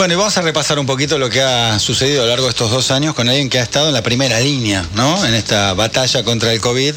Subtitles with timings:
[0.00, 2.52] Bueno, y vamos a repasar un poquito lo que ha sucedido a lo largo de
[2.52, 5.26] estos dos años con alguien que ha estado en la primera línea, ¿no?
[5.26, 6.94] En esta batalla contra el COVID,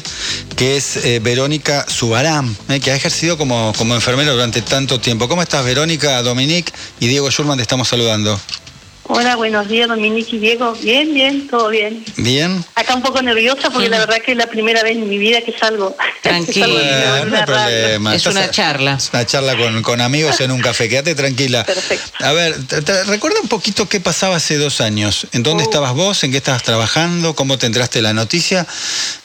[0.56, 5.28] que es eh, Verónica Subarán, eh, que ha ejercido como, como enfermera durante tanto tiempo.
[5.28, 7.58] ¿Cómo estás, Verónica, Dominique y Diego Schurman?
[7.58, 8.40] Te estamos saludando.
[9.06, 10.72] Hola, buenos días, Dominique y Diego.
[10.80, 12.02] Bien, bien, todo bien.
[12.16, 12.64] Bien.
[12.74, 15.42] Acá un poco nerviosa porque la verdad que es la primera vez en mi vida
[15.42, 15.94] que salgo.
[16.22, 18.14] Tranquila, no hay problema.
[18.14, 18.94] Es una charla.
[18.94, 20.88] es una charla con, con amigos en un café.
[20.88, 21.64] Quédate tranquila.
[21.64, 22.24] Perfecto.
[22.24, 25.26] A ver, te- te- recuerda un poquito qué pasaba hace dos años.
[25.32, 25.66] ¿En dónde Oh.
[25.66, 26.24] estabas vos?
[26.24, 27.34] ¿En qué estabas trabajando?
[27.34, 28.66] ¿Cómo te entraste la noticia?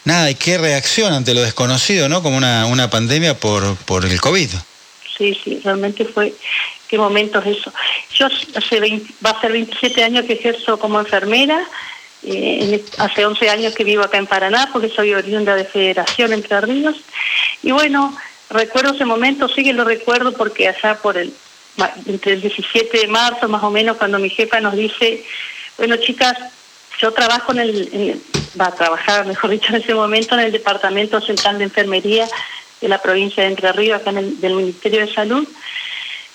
[0.04, 2.22] Nada, y qué reacción ante lo desconocido, ¿no?
[2.22, 4.50] Como una, una pandemia por, por el COVID.
[5.18, 6.34] Sí, sí, realmente fue.
[6.90, 7.72] Qué momentos eso.
[8.16, 11.64] Yo hace 20 va a ser 27 años que ejerzo como enfermera.
[12.22, 15.64] eh, en est- hace 11 años que vivo acá en Paraná porque soy oriunda de
[15.64, 16.98] Federación Entre Ríos.
[17.64, 18.14] Y bueno,
[18.50, 21.34] recuerdo ese momento, sí que lo recuerdo porque allá por el
[22.08, 25.24] entre el 17 de marzo más o menos cuando mi jefa nos dice,
[25.78, 26.34] bueno chicas,
[27.00, 28.22] yo trabajo en el, en el-
[28.60, 32.28] va a trabajar, mejor dicho, en ese momento en el Departamento Central de Enfermería
[32.82, 35.48] de la provincia de Entre Ríos, acá en el, del Ministerio de Salud,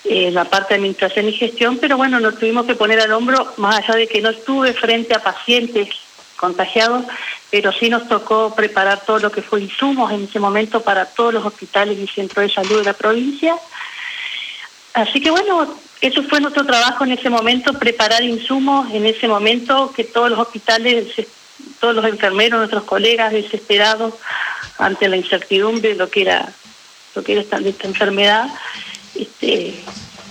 [0.05, 3.55] eh, la parte de administración y gestión, pero bueno, nos tuvimos que poner al hombro,
[3.57, 5.89] más allá de que no estuve frente a pacientes
[6.37, 7.05] contagiados,
[7.51, 11.33] pero sí nos tocó preparar todo lo que fue insumos en ese momento para todos
[11.33, 13.57] los hospitales y centros de salud de la provincia.
[14.93, 19.91] Así que bueno, eso fue nuestro trabajo en ese momento, preparar insumos en ese momento
[19.95, 21.15] que todos los hospitales,
[21.81, 24.13] todos los enfermeros, nuestros colegas desesperados
[24.77, 26.53] ante la incertidumbre de lo que era,
[27.15, 28.49] lo que era esta, esta enfermedad,
[29.15, 29.75] este,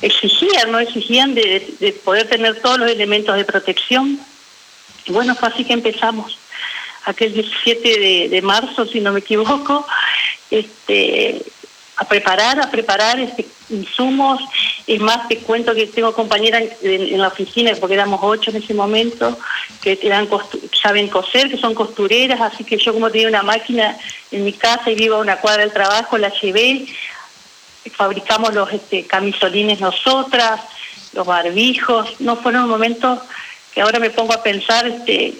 [0.01, 0.79] exigían, ¿no?
[0.79, 4.19] Exigían de, de poder tener todos los elementos de protección.
[5.05, 6.37] Y bueno, fue así que empezamos.
[7.05, 9.85] Aquel 17 de, marzo, si no me equivoco,
[10.49, 11.41] este,
[11.97, 14.41] a preparar, a preparar este, insumos.
[14.87, 18.57] Es más, te cuento que tengo compañeras en, en la oficina, porque éramos ocho en
[18.57, 19.37] ese momento,
[19.81, 20.29] que eran
[20.81, 23.97] saben coser, que son costureras, así que yo como tenía una máquina
[24.31, 26.85] en mi casa y vivo a una cuadra del trabajo, la llevé,
[27.89, 30.61] fabricamos los este, camisolines nosotras,
[31.13, 33.19] los barbijos, no fueron momentos
[33.73, 35.33] que ahora me pongo a pensar este,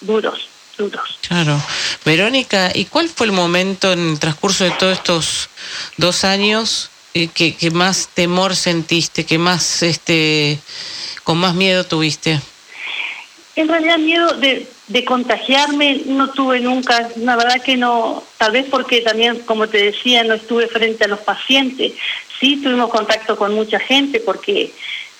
[0.00, 1.18] duros, duros.
[1.26, 1.60] Claro.
[2.04, 5.48] Verónica, ¿y cuál fue el momento en el transcurso de todos estos
[5.96, 10.58] dos años eh, que, que más temor sentiste, que más, este,
[11.24, 12.40] con más miedo tuviste?
[13.56, 18.66] En realidad miedo de, de contagiarme no tuve nunca, la verdad que no, tal vez
[18.70, 21.92] porque también, como te decía, no estuve frente a los pacientes.
[22.38, 24.72] Sí tuvimos contacto con mucha gente porque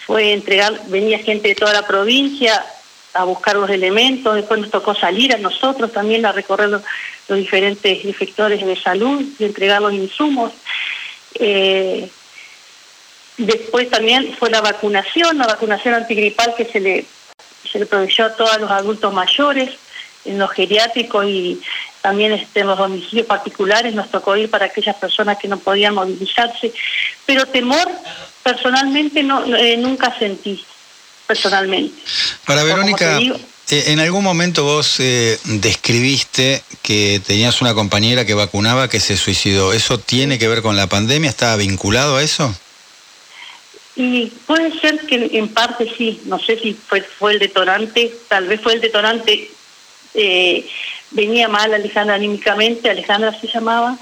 [0.06, 2.65] fue entregar, venía gente de toda la provincia
[3.12, 6.83] a buscar los elementos, después nos tocó salir a nosotros también a recorrer los,
[7.28, 10.53] diferentes efectores de salud y entregar los insumos.
[11.34, 12.09] Eh,
[13.37, 17.04] después también fue la vacunación, la vacunación antigripal que se le
[17.76, 19.69] se le proveyó a todos los adultos mayores,
[20.25, 21.60] en los geriátricos y
[22.00, 25.94] también este, en los domicilios particulares nos tocó ir para aquellas personas que no podían
[25.94, 26.72] movilizarse.
[27.26, 27.86] Pero temor
[28.42, 30.65] personalmente no eh, nunca sentí,
[31.26, 31.94] personalmente.
[32.47, 33.36] Para Verónica, digo.
[33.69, 39.19] eh, en algún momento vos eh, describiste que tenías una compañera que vacunaba que se
[39.19, 39.75] suicidó.
[39.75, 41.28] ¿Eso tiene que ver con la pandemia?
[41.28, 42.54] ¿Está vinculado a eso?
[43.97, 48.47] Y puede ser que en parte sí, no sé si fue, fue el detonante, tal
[48.47, 49.51] vez fue el detonante,
[50.12, 50.69] eh,
[51.12, 53.97] venía mal Alejandra anímicamente, Alejandra se llamaba,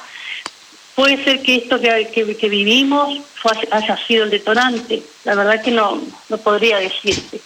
[0.97, 5.71] puede ser que esto que, que- vivimos fue, haya sido el detonante, la verdad que
[5.71, 7.41] no, no podría decirte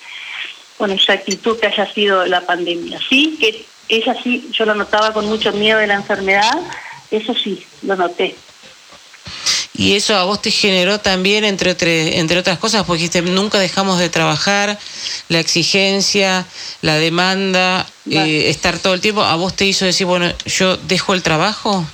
[0.79, 3.01] con exactitud que haya sido la pandemia.
[3.11, 6.53] Sí, que ella sí, yo lo notaba con mucho miedo de la enfermedad,
[7.11, 8.37] eso sí, lo noté.
[9.79, 13.61] Y eso a vos te generó también, entre, otras- entre otras cosas, porque dijiste, nunca
[13.61, 14.77] dejamos de trabajar,
[15.29, 16.45] la exigencia,
[16.83, 18.39] la demanda, Vale.
[18.41, 21.87] eh, estar todo el tiempo, ¿a vos te hizo decir, bueno, yo dejo el trabajo?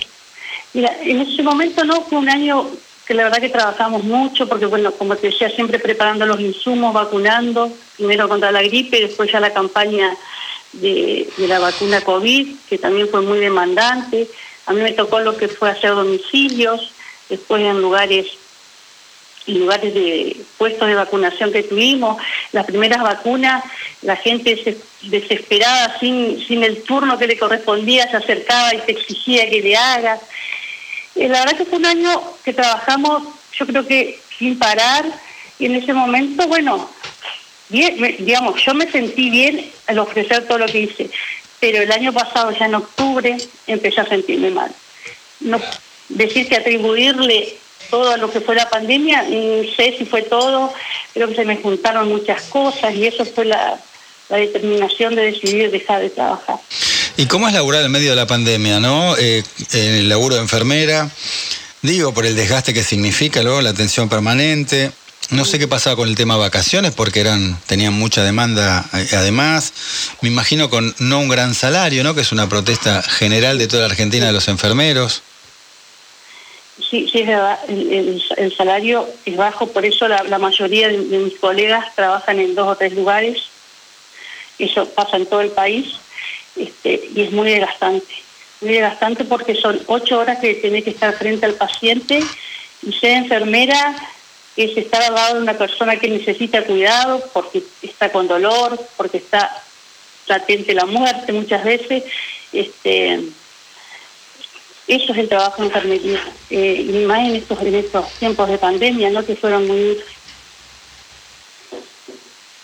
[0.73, 2.67] Mira, en ese momento no fue un año
[3.05, 6.91] que la verdad que trabajamos mucho, porque bueno, como te decía, siempre preparando los insumos,
[6.91, 10.09] vacunando, primero contra la gripe, después ya la campaña
[10.73, 14.27] de, de la vacuna COVID, que también fue muy demandante.
[14.65, 16.91] A mí me tocó lo que fue hacer domicilios,
[17.29, 18.27] después en lugares
[19.47, 22.17] en lugares de puestos de vacunación que tuvimos,
[22.51, 23.63] las primeras vacunas,
[24.01, 28.93] la gente des- desesperada, sin, sin el turno que le correspondía, se acercaba y te
[28.93, 30.19] exigía que le hagas.
[31.13, 33.21] Eh, la verdad que fue un año que trabajamos,
[33.53, 35.05] yo creo que sin parar,
[35.59, 36.89] y en ese momento, bueno,
[37.69, 41.11] digamos, yo me sentí bien al ofrecer todo lo que hice,
[41.59, 43.37] pero el año pasado, ya en octubre,
[43.67, 44.71] empecé a sentirme mal.
[45.39, 45.61] No,
[46.09, 47.57] decir que atribuirle
[47.89, 50.73] todo lo que fue la pandemia, no sé si fue todo,
[51.13, 53.79] creo que se me juntaron muchas cosas y eso fue la,
[54.29, 56.55] determinación de decidir dejar de trabajar.
[57.15, 59.15] ¿Y cómo es laburar en medio de la pandemia, no?
[59.17, 61.11] Eh, el laburo de enfermera,
[61.83, 64.91] digo, por el desgaste que significa luego la atención permanente.
[65.29, 69.73] No sé qué pasaba con el tema vacaciones porque eran tenían mucha demanda eh, además.
[70.21, 72.15] Me imagino con no un gran salario, ¿no?
[72.15, 75.21] Que es una protesta general de toda la Argentina de los enfermeros.
[76.77, 77.59] Sí, sí, es verdad.
[77.69, 82.75] El, salario es bajo, por eso la, mayoría de, mis colegas trabajan en dos o
[82.75, 83.43] tres lugares.
[84.59, 85.95] Eso pasa en todo el país
[86.55, 88.13] este, y es muy desgastante.
[88.61, 92.21] Muy desgastante porque son ocho horas que tiene que estar frente al paciente
[92.81, 93.95] y ser enfermera
[94.55, 99.17] es estar al lado de una persona que necesita cuidado porque está con dolor, porque
[99.17, 99.51] está
[100.27, 102.03] latente la muerte muchas veces.
[102.53, 103.21] Este,
[104.87, 109.09] es el trabajo en enfermería, eh, y más en estos, en estos tiempos de pandemia,
[109.09, 109.25] ¿no?
[109.25, 109.97] Que fueron muy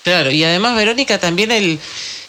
[0.04, 1.80] Claro, y además, Verónica, también el,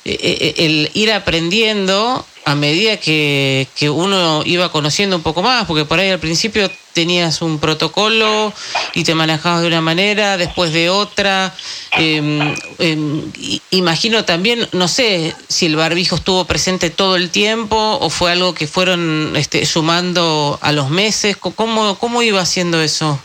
[0.04, 6.00] el ir aprendiendo a medida que, que, uno iba conociendo un poco más, porque por
[6.00, 8.52] ahí al principio tenías un protocolo
[8.94, 11.54] y te manejabas de una manera, después de otra.
[11.92, 13.32] Em, em,
[13.70, 18.54] imagino también, no sé si el barbijo estuvo presente todo el tiempo o fue algo
[18.54, 21.36] que fueron este, sumando a los meses.
[21.36, 23.20] ¿Cómo, ¿Cómo iba haciendo eso?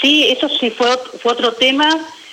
[0.00, 0.88] Sí, eso sí fue,
[1.22, 1.88] fue otro tema,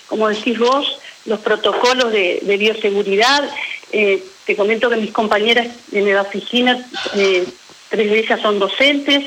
[0.08, 3.50] como decís vos, los protocolos de, bioseguridad.
[3.92, 6.86] Eh, te comento que mis compañeras en la oficina,
[7.16, 7.46] eh,
[7.90, 9.24] tres de ellas son docentes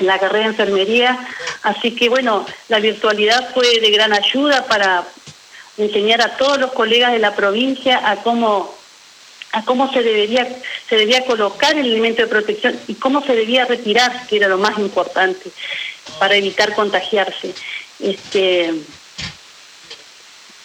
[0.00, 1.18] en la carrera de enfermería,
[1.62, 5.04] así que bueno, la virtualidad fue de gran ayuda para
[5.76, 8.74] enseñar a todos los colegas de la provincia a cómo
[9.52, 10.48] a cómo se debería
[10.88, 14.58] se debía colocar el elemento de protección y cómo se debía retirar, que era lo
[14.58, 15.50] más importante
[16.18, 17.54] para evitar contagiarse.
[17.98, 18.72] Este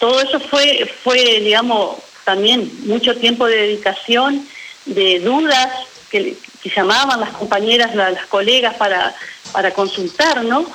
[0.06, 4.48] todo eso fue fue digamos también mucho tiempo de dedicación,
[4.86, 5.68] de dudas
[6.12, 6.38] que,
[6.76, 9.16] llamaban las compañeras, las, colegas para,
[9.52, 10.66] para consultar, ¿no?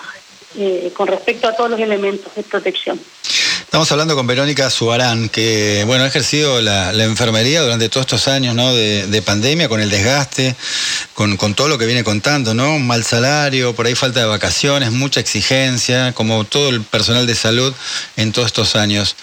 [0.56, 3.00] Eh, con respecto a todos los elementos de protección.
[3.70, 8.52] Estamos hablando con Verónica Suarán, que bueno, ha ejercido la, enfermería durante todos estos años
[8.56, 8.74] ¿no?
[8.74, 10.56] de, pandemia, con el desgaste,
[11.14, 12.74] con, con, todo lo que viene contando, ¿no?
[12.74, 17.36] Un mal salario, por ahí falta de vacaciones, mucha exigencia, como todo el personal de
[17.36, 17.72] salud
[18.16, 19.14] en todos estos años.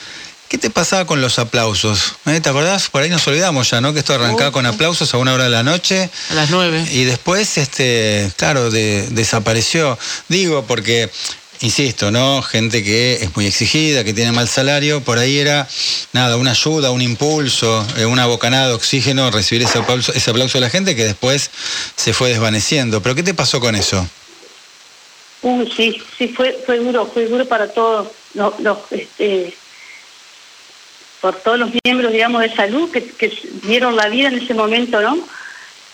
[0.47, 2.15] ¿Qué te pasaba con los aplausos?
[2.25, 2.39] ¿Eh?
[2.39, 2.87] ¿Te acordás?
[2.87, 3.91] Por ahí nos olvidamos ya, ¿no?
[3.91, 6.09] Que esto arrancaba con aplausos a una hora de la noche.
[6.29, 6.85] A las nueve.
[6.89, 9.99] Y después, este, claro, desapareció.
[10.29, 11.11] Digo, porque,
[11.61, 12.41] insisto, ¿no?
[12.41, 15.67] Gente que es muy exigida, que tiene mal salario, por ahí era,
[16.13, 20.57] nada, una ayuda, un impulso, eh, una bocanada de oxígeno, recibir ese aplauso, ese aplauso
[20.57, 21.49] de la gente que después
[21.95, 23.01] se fue desvaneciendo.
[23.01, 24.07] ¿Pero qué te pasó con eso?
[25.41, 29.53] Uy, sí, sí, fue, fue duro, fue duro para todos los, este,
[31.21, 33.31] por todos los miembros, digamos, de salud que,
[33.63, 35.17] dieron la vida en ese momento, ¿no?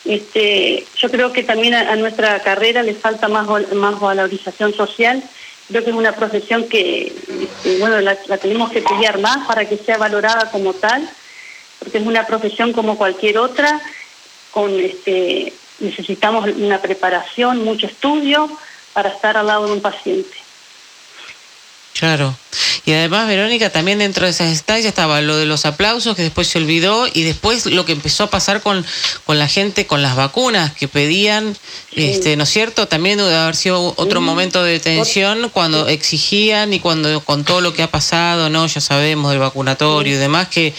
[0.06, 5.24] Este, yo creo que también a, nuestra carrera le falta más, más valorización social.
[5.68, 7.14] Creo que es una profesión que,
[7.80, 11.10] bueno, la, tenemos que pelear más para que sea valorada como tal,
[11.80, 13.82] porque es una profesión como cualquier otra,
[14.52, 18.50] con este, necesitamos una preparación, mucho estudio
[18.94, 20.43] para estar al lado de un paciente.
[22.04, 22.36] Claro.
[22.86, 26.50] Y además, Verónica, también dentro de esas instancias estaba lo de los aplausos, que después
[26.50, 28.86] se olvidó, y después lo que empezó a pasar con,
[29.26, 31.56] con la gente, con las vacunas, que pedían,
[31.96, 32.90] este, ¿no es cierto?
[32.90, 37.72] También debe haber sido otro momento de tensión cuando exigían y cuando con todo lo
[37.72, 38.68] que ha pasado, ¿no?
[38.68, 40.74] Ya sabemos del vacunatorio y demás, que,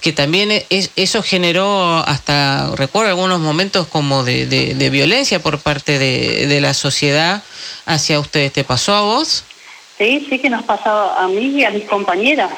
[0.00, 5.98] que también es, eso generó hasta, recuerdo algunos momentos como de, de, violencia por parte
[5.98, 7.42] de, de la sociedad
[7.84, 8.52] hacia ustedes.
[8.52, 9.42] ¿Te pasó a vos?
[9.98, 12.50] Sí, sí que nos pasado a mí y a mis compañeras.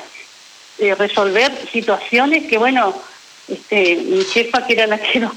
[0.79, 2.95] Eh, resolver situaciones que, bueno,
[3.49, 5.33] este, mi jefa, que era la que nos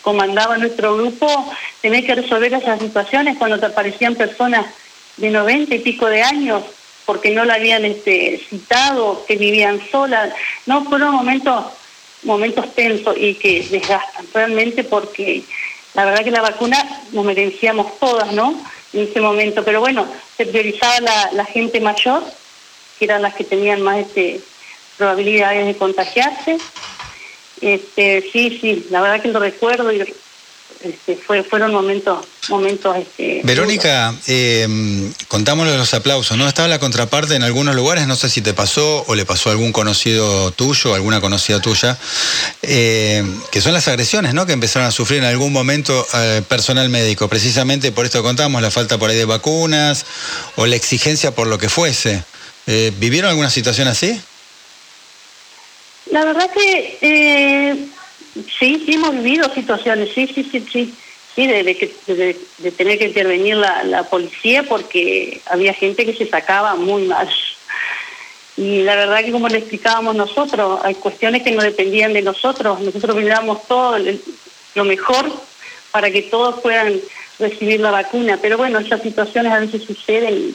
[0.00, 4.66] comandaba nuestro grupo, tenía que resolver esas situaciones cuando te aparecían personas
[5.16, 6.62] de 90 y pico de años
[7.04, 10.32] porque no la habían este, citado, que vivían solas.
[10.66, 11.66] No, fueron momentos,
[12.22, 15.42] momentos tensos y que desgastan realmente porque
[15.94, 16.78] la verdad que la vacuna
[17.12, 18.54] nos merecíamos todas, ¿no?
[18.92, 20.06] En ese momento, pero bueno,
[20.36, 22.22] se priorizaba la, gente mayor,
[22.98, 24.40] que eran las que tenían más este,
[24.96, 26.58] probabilidades de contagiarse.
[27.60, 30.14] Este, sí, sí, la verdad que lo recuerdo y
[30.84, 32.96] este, fue, fueron momentos, momentos.
[32.96, 34.66] Este, Verónica, eh,
[35.28, 36.48] los aplausos, ¿no?
[36.48, 39.52] Estaba la contraparte en algunos lugares, no sé si te pasó o le pasó a
[39.52, 41.98] algún conocido tuyo, alguna conocida tuya,
[42.62, 44.46] eh, que son las agresiones, ¿no?
[44.46, 48.62] Que empezaron a sufrir en algún momento eh, personal médico, precisamente por esto que contamos,
[48.62, 50.04] la falta por ahí de vacunas
[50.56, 52.24] o la exigencia por lo que fuese.
[52.66, 54.20] Eh, ¿Vivieron alguna situación así?
[56.10, 57.76] La verdad que eh,
[58.58, 60.94] sí, sí hemos vivido situaciones, sí, sí, sí, sí,
[61.34, 66.74] sí, de, que, de, tener que intervenir la, policía porque había gente que se sacaba
[66.74, 67.28] muy mal.
[68.56, 72.80] Y la verdad que como le explicábamos nosotros, hay cuestiones que no dependían de nosotros,
[72.80, 73.98] nosotros brindamos todo
[74.74, 75.32] lo mejor
[75.90, 77.00] para que todos puedan
[77.38, 80.54] recibir la vacuna, pero bueno, esas situaciones a veces suceden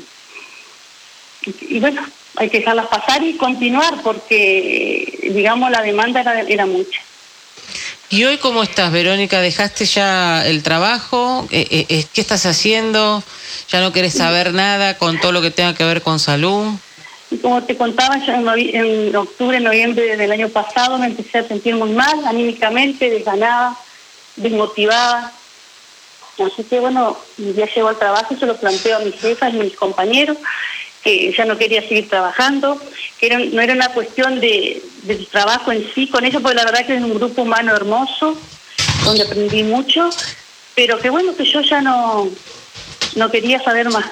[1.62, 2.06] y bueno,
[2.36, 7.02] hay que dejarlas pasar y continuar porque, digamos, la demanda era, mucha.
[8.10, 9.42] ¿Y hoy cómo estás, Verónica?
[9.42, 11.46] ¿Dejaste ya el trabajo?
[11.52, 13.22] Eh, eh, eh, ¿Qué estás haciendo?
[13.70, 16.68] ¿Ya no querés saber nada con todo lo que tenga que ver con salud?
[17.42, 21.90] Como te contaba, ya en, octubre, noviembre del año pasado me empecé a sentir muy
[21.90, 23.76] mal, anímicamente, desganada,
[24.38, 25.34] desmotivada.
[26.40, 29.60] Así que bueno, ya llego al trabajo y se lo planteo a mis jefas y
[29.60, 30.38] a mis compañeros
[31.04, 32.82] que ya no quería seguir trabajando,
[33.20, 36.86] que no era una cuestión de, del trabajo en sí con ellos, porque la verdad
[36.86, 38.38] que es un grupo humano hermoso,
[39.06, 40.10] donde aprendí mucho,
[40.76, 42.30] pero que bueno que yo ya no,
[43.16, 44.06] no quería saber más.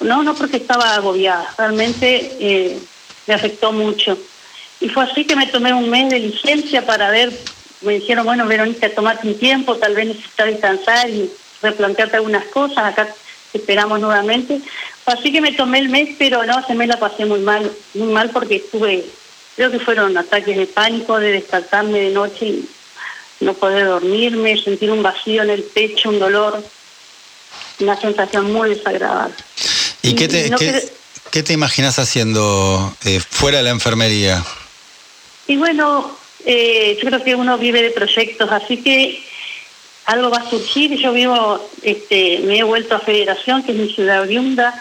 [0.00, 2.78] No, no porque estaba agobiada, realmente eh,
[3.26, 4.16] me afectó mucho.
[4.80, 7.32] Y fue así que me tomé un mes de licencia para ver,
[7.80, 11.30] me dijeron, bueno, Verónica, tomate un tiempo, tal vez necesitas descansar y
[11.62, 13.08] replantearte algunas cosas, acá
[13.52, 14.60] esperamos nuevamente.
[15.08, 18.12] Así que me tomé el mes, pero no, se me la pasé muy mal, muy
[18.12, 19.04] mal porque estuve,
[19.56, 22.68] creo que fueron ataques de pánico, de despertarme de noche y
[23.40, 26.62] no poder dormirme, sentir un vacío en el pecho, un dolor,
[27.80, 29.34] una sensación muy desagradable.
[30.02, 30.50] ¿Y, qué, te,
[31.30, 34.44] qué, te imaginas haciendo eh, fuera de la enfermería?
[35.46, 39.22] Y bueno, eh, yo creo que uno vive de proyectos, así que
[40.06, 40.98] algo va a surgir.
[40.98, 44.74] Yo vivo, este, me he vuelto a Federación, que es mi ciudad oriunda,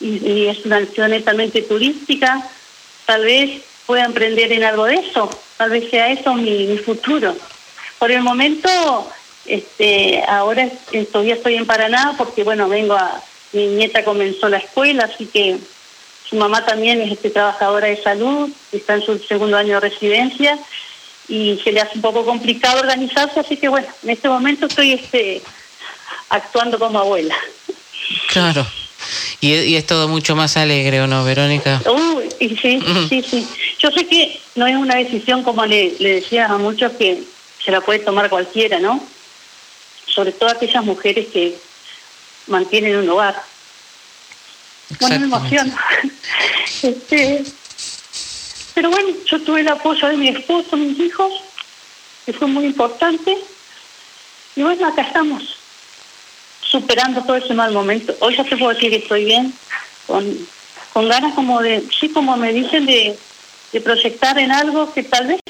[0.00, 2.42] y, es una ciudad netamente turística.
[3.06, 7.36] Tal vez pueda emprender en algo de eso, tal vez sea eso mi, futuro.
[7.98, 8.70] Por el momento,
[9.46, 10.68] este, ahora
[11.12, 15.58] todavía estoy en Paraná porque, bueno, vengo a, mi nieta comenzó la escuela, así que
[16.28, 20.58] su mamá también es este, trabajadora de salud, está en su segundo año de residencia
[21.28, 24.92] y se le hace un poco complicado organizarse, así que bueno, en este momento estoy
[24.92, 25.42] este,
[26.28, 27.36] actuando como abuela.
[28.28, 28.66] Claro.
[29.40, 31.80] Y, es todo mucho más alegre, ¿o no, Verónica?
[31.86, 33.48] Uy, sí, sí, sí.
[33.78, 37.22] Yo sé que no es una decisión, como le, le decía a muchos, que
[37.64, 39.02] se la puede tomar cualquiera, ¿no?
[40.06, 41.56] Sobre todo aquellas mujeres que
[42.46, 43.42] mantienen un hogar.
[44.98, 45.76] Bueno, me emociona.
[46.82, 47.44] Este,
[48.72, 51.30] pero bueno, yo tuve el apoyo de mi esposo, mis hijos,
[52.24, 53.36] que fue muy importante.
[54.56, 55.58] Y bueno, acá estamos,
[56.70, 58.14] superando todo ese mal momento.
[58.20, 59.52] Hoy ya te puedo decir que estoy bien,
[60.06, 60.24] con,
[60.92, 63.16] con ganas como de, sí, como me dicen, de,
[63.72, 65.40] de proyectar en algo que tal vez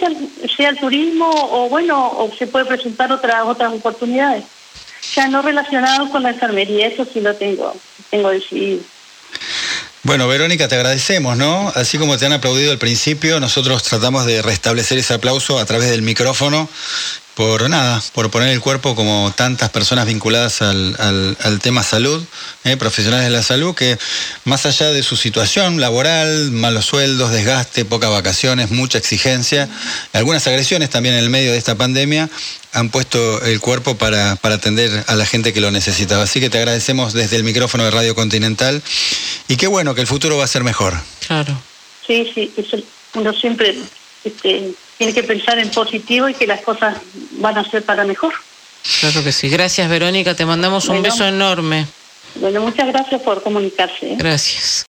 [0.56, 4.44] sea, el turismo o bueno, o se puede presentar otras otras oportunidades.
[5.14, 7.74] Ya no relacionado con la enfermería, eso sí lo tengo,
[8.10, 8.80] tengo decidido.
[10.02, 11.72] Bueno, Verónica, te agradecemos, ¿no?
[11.74, 15.90] Así como te han aplaudido al principio, nosotros tratamos de restablecer ese aplauso a través
[15.90, 16.68] del micrófono
[17.40, 22.22] por nada, por poner el cuerpo como tantas personas vinculadas al, tema salud,
[22.64, 23.96] eh, profesionales de la salud, que
[24.44, 29.70] más allá de su situación laboral, malos sueldos, desgaste, pocas vacaciones, mucha exigencia,
[30.12, 32.28] algunas agresiones también en el medio de esta pandemia,
[32.74, 36.24] han puesto el cuerpo para, para atender a la gente que lo necesitaba.
[36.24, 38.82] Así que te agradecemos desde el micrófono de Radio Continental
[39.48, 40.92] y qué bueno que el futuro va a ser mejor.
[41.26, 41.58] Claro.
[42.06, 42.76] Sí, sí, eso
[43.14, 43.78] uno siempre
[44.24, 46.98] este, tiene que pensar en positivo y que las cosas
[47.38, 48.34] van a ser para mejor.
[49.00, 49.48] Claro que sí.
[49.48, 50.34] Gracias, Verónica.
[50.34, 51.86] Te mandamos un beso enorme.
[52.34, 54.12] Bueno, muchas gracias por comunicarse.
[54.12, 54.16] ¿eh?
[54.18, 54.78] Gracias.